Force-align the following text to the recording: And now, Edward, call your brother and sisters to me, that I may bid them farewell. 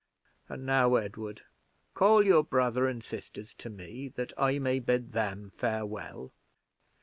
And 0.49 0.65
now, 0.65 0.95
Edward, 0.95 1.43
call 1.93 2.25
your 2.25 2.43
brother 2.43 2.87
and 2.87 3.03
sisters 3.03 3.53
to 3.59 3.69
me, 3.69 4.07
that 4.15 4.33
I 4.35 4.57
may 4.57 4.79
bid 4.79 5.11
them 5.11 5.51
farewell. 5.57 6.31